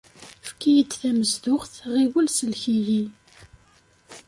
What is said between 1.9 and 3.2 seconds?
ɣiwel sellek-iyi!